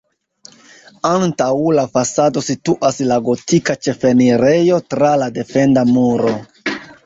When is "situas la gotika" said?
2.47-3.77